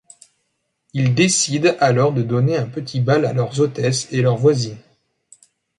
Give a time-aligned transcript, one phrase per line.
[0.93, 4.79] Ils décident alors de donner un petit bal à leurs hôtesses et leurs voisines.